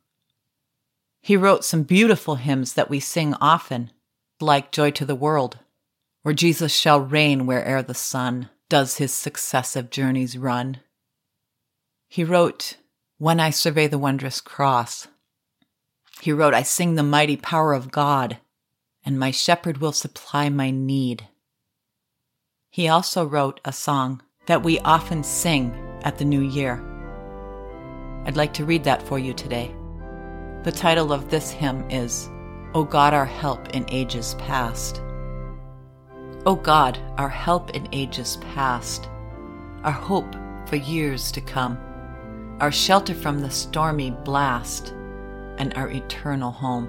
He 1.20 1.36
wrote 1.36 1.64
some 1.64 1.82
beautiful 1.82 2.36
hymns 2.36 2.74
that 2.74 2.88
we 2.88 3.00
sing 3.00 3.34
often, 3.40 3.90
like 4.40 4.72
Joy 4.72 4.90
to 4.92 5.04
the 5.04 5.14
World, 5.14 5.58
or 6.24 6.32
Jesus 6.32 6.72
shall 6.72 7.00
reign 7.00 7.46
where'er 7.46 7.82
the 7.82 7.94
sun 7.94 8.48
does 8.68 8.96
his 8.96 9.12
successive 9.12 9.90
journeys 9.90 10.38
run. 10.38 10.78
He 12.08 12.24
wrote, 12.24 12.76
When 13.18 13.38
I 13.38 13.50
survey 13.50 13.86
the 13.86 13.98
wondrous 13.98 14.40
cross. 14.40 15.08
He 16.20 16.32
wrote, 16.32 16.54
I 16.54 16.62
sing 16.62 16.94
the 16.94 17.02
mighty 17.02 17.36
power 17.36 17.72
of 17.72 17.90
God, 17.90 18.38
and 19.04 19.18
my 19.18 19.30
shepherd 19.30 19.78
will 19.78 19.92
supply 19.92 20.48
my 20.50 20.70
need. 20.70 21.28
He 22.70 22.88
also 22.88 23.24
wrote 23.24 23.60
a 23.64 23.72
song 23.72 24.22
that 24.46 24.62
we 24.62 24.78
often 24.80 25.24
sing 25.24 25.74
at 26.02 26.18
the 26.18 26.24
new 26.24 26.42
year. 26.42 26.84
I'd 28.26 28.36
like 28.36 28.52
to 28.54 28.64
read 28.64 28.84
that 28.84 29.02
for 29.02 29.18
you 29.18 29.32
today. 29.32 29.74
The 30.62 30.72
title 30.72 31.12
of 31.12 31.30
this 31.30 31.50
hymn 31.50 31.90
is, 31.90 32.28
O 32.74 32.84
God, 32.84 33.14
our 33.14 33.24
help 33.24 33.70
in 33.70 33.86
ages 33.88 34.34
past. 34.38 35.00
O 36.44 36.54
God, 36.54 36.98
our 37.16 37.28
help 37.28 37.70
in 37.70 37.88
ages 37.92 38.36
past, 38.54 39.08
our 39.84 39.90
hope 39.90 40.36
for 40.66 40.76
years 40.76 41.32
to 41.32 41.40
come, 41.40 41.78
our 42.60 42.70
shelter 42.70 43.14
from 43.14 43.40
the 43.40 43.50
stormy 43.50 44.10
blast, 44.10 44.94
and 45.60 45.74
our 45.74 45.90
eternal 45.90 46.50
home. 46.50 46.88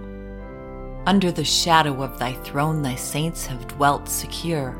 Under 1.05 1.31
the 1.31 1.43
shadow 1.43 2.01
of 2.01 2.17
thy 2.17 2.34
throne, 2.34 2.81
thy 2.81 2.95
saints 2.95 3.45
have 3.45 3.67
dwelt 3.67 4.07
secure. 4.07 4.75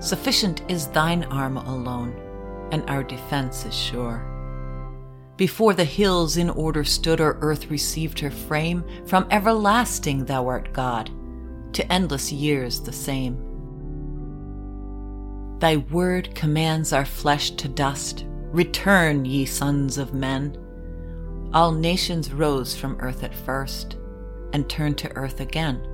Sufficient 0.00 0.62
is 0.68 0.86
thine 0.86 1.24
arm 1.24 1.56
alone, 1.56 2.14
and 2.70 2.88
our 2.88 3.02
defense 3.02 3.66
is 3.66 3.74
sure. 3.74 4.28
Before 5.36 5.74
the 5.74 5.84
hills 5.84 6.36
in 6.36 6.48
order 6.50 6.84
stood, 6.84 7.20
or 7.20 7.38
earth 7.40 7.70
received 7.70 8.20
her 8.20 8.30
frame, 8.30 8.84
from 9.06 9.26
everlasting 9.30 10.24
thou 10.24 10.46
art 10.46 10.72
God, 10.72 11.10
to 11.72 11.92
endless 11.92 12.30
years 12.30 12.80
the 12.80 12.92
same. 12.92 13.36
Thy 15.58 15.76
word 15.76 16.34
commands 16.34 16.92
our 16.92 17.04
flesh 17.04 17.50
to 17.52 17.68
dust. 17.68 18.26
Return, 18.52 19.24
ye 19.24 19.44
sons 19.44 19.98
of 19.98 20.12
men. 20.12 20.56
All 21.54 21.70
nations 21.70 22.32
rose 22.32 22.74
from 22.74 22.96
earth 23.00 23.22
at 23.22 23.34
first 23.34 23.98
and 24.54 24.68
turned 24.68 24.96
to 24.98 25.14
earth 25.16 25.40
again. 25.40 25.86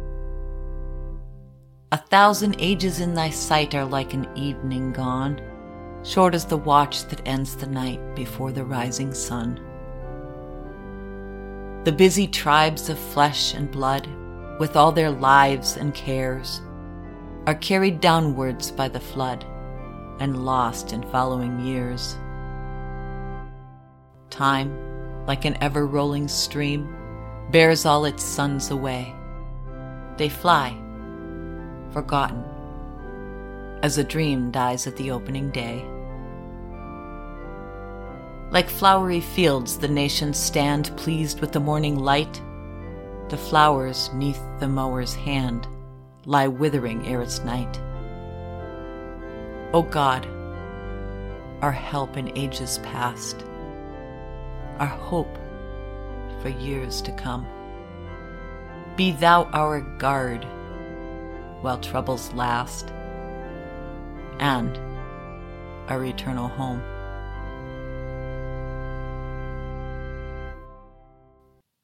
A 1.90 1.96
thousand 1.96 2.54
ages 2.60 3.00
in 3.00 3.14
thy 3.14 3.30
sight 3.30 3.74
are 3.74 3.84
like 3.84 4.14
an 4.14 4.28
evening 4.36 4.92
gone, 4.92 5.40
short 6.04 6.34
as 6.34 6.44
the 6.44 6.56
watch 6.56 7.04
that 7.06 7.26
ends 7.26 7.56
the 7.56 7.66
night 7.66 8.14
before 8.14 8.52
the 8.52 8.64
rising 8.64 9.12
sun. 9.12 9.60
The 11.84 11.92
busy 11.92 12.28
tribes 12.28 12.88
of 12.88 12.98
flesh 12.98 13.54
and 13.54 13.68
blood, 13.68 14.06
with 14.60 14.76
all 14.76 14.92
their 14.92 15.10
lives 15.10 15.76
and 15.76 15.92
cares, 15.92 16.60
are 17.46 17.54
carried 17.56 18.00
downwards 18.00 18.70
by 18.70 18.88
the 18.88 19.00
flood 19.00 19.44
and 20.20 20.44
lost 20.44 20.92
in 20.92 21.02
following 21.10 21.58
years. 21.60 22.16
Time, 24.30 24.87
like 25.28 25.44
an 25.44 25.58
ever 25.60 25.86
rolling 25.86 26.26
stream, 26.26 26.92
bears 27.52 27.84
all 27.84 28.06
its 28.06 28.24
sons 28.24 28.70
away. 28.70 29.14
They 30.16 30.30
fly, 30.30 30.74
forgotten, 31.92 32.42
as 33.82 33.98
a 33.98 34.04
dream 34.04 34.50
dies 34.50 34.86
at 34.86 34.96
the 34.96 35.10
opening 35.10 35.50
day. 35.50 35.84
Like 38.50 38.70
flowery 38.70 39.20
fields, 39.20 39.76
the 39.76 39.88
nations 39.88 40.38
stand 40.38 40.96
pleased 40.96 41.40
with 41.40 41.52
the 41.52 41.60
morning 41.60 41.98
light. 41.98 42.40
The 43.28 43.36
flowers 43.36 44.10
neath 44.14 44.40
the 44.58 44.68
mower's 44.68 45.14
hand 45.14 45.68
lie 46.24 46.48
withering 46.48 47.06
ere 47.06 47.20
it's 47.20 47.40
night. 47.40 47.78
O 49.74 49.82
God, 49.82 50.26
our 51.60 51.72
help 51.72 52.16
in 52.16 52.36
ages 52.38 52.78
past, 52.78 53.44
our 54.78 54.86
hope 54.86 55.38
for 56.42 56.48
years 56.48 57.00
to 57.02 57.12
come. 57.12 57.46
Be 58.96 59.12
thou 59.12 59.44
our 59.52 59.80
guard 59.98 60.46
while 61.60 61.78
troubles 61.78 62.32
last, 62.34 62.90
and 64.38 64.76
our 65.90 66.04
eternal 66.04 66.48
home. 66.48 66.82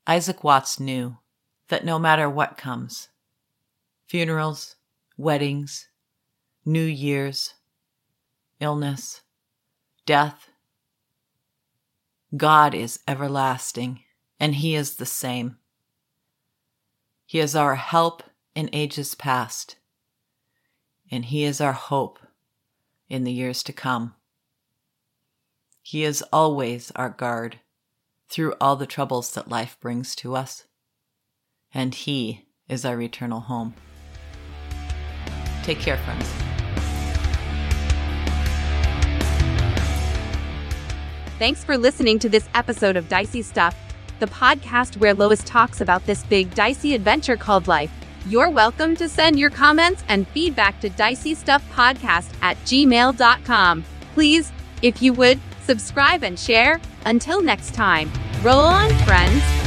Isaac 0.07 0.45
Watts 0.45 0.79
knew 0.79 1.17
that 1.69 1.85
no 1.85 1.99
matter 1.99 2.29
what 2.29 2.57
comes 2.57 3.09
funerals, 4.07 4.77
weddings, 5.17 5.89
New 6.65 6.85
Year's, 6.85 7.55
illness, 8.61 9.23
death. 10.07 10.51
God 12.37 12.75
is 12.75 13.01
everlasting, 13.07 14.01
and 14.41 14.57
He 14.57 14.75
is 14.75 14.97
the 14.97 15.07
same. 15.07 15.59
He 17.27 17.39
is 17.39 17.55
our 17.55 17.77
help 17.77 18.23
in 18.55 18.71
ages 18.73 19.15
past, 19.15 19.77
and 21.11 21.27
He 21.27 21.45
is 21.45 21.61
our 21.61 21.73
hope 21.73 22.19
in 23.09 23.25
the 23.25 23.33
years 23.33 23.63
to 23.65 23.73
come. 23.73 24.15
He 25.83 26.03
is 26.03 26.25
always 26.33 26.91
our 26.97 27.11
guard 27.11 27.61
through 28.29 28.55
all 28.61 28.77
the 28.77 28.87
troubles 28.87 29.33
that 29.35 29.49
life 29.49 29.77
brings 29.81 30.17
to 30.17 30.35
us, 30.35 30.65
and 31.73 31.95
He 31.95 32.47
is 32.69 32.85
our 32.85 33.01
eternal 33.01 33.41
home. 33.41 33.75
Take 35.63 35.79
care, 35.79 35.99
friends. 35.99 36.44
Thanks 41.39 41.65
for 41.65 41.77
listening 41.77 42.21
to 42.21 42.29
this 42.29 42.49
episode 42.55 42.97
of 42.97 43.09
Dicey 43.09 43.43
Stuff, 43.43 43.77
the 44.21 44.27
podcast 44.27 44.99
where 44.99 45.15
Lois 45.15 45.43
talks 45.43 45.81
about 45.81 46.07
this 46.07 46.23
big, 46.25 46.55
dicey 46.55 46.95
adventure 46.95 47.37
called 47.37 47.67
life. 47.67 47.91
You're 48.29 48.51
welcome 48.51 48.95
to 48.97 49.09
send 49.09 49.39
your 49.39 49.51
comments 49.51 50.05
and 50.09 50.29
feedback 50.29 50.81
to 50.81 50.91
diceystuffpodcast 50.91 52.29
at 52.41 52.57
gmail.com. 52.59 53.85
Please, 54.15 54.53
if 54.83 55.03
you 55.03 55.13
would, 55.15 55.41
subscribe 55.65 56.23
and 56.23 56.39
share. 56.39 56.81
Until 57.05 57.43
next 57.43 57.75
time, 57.75 58.11
roll 58.43 58.61
on, 58.61 58.91
friends. 59.05 59.64